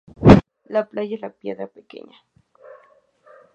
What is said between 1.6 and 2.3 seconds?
pequeña.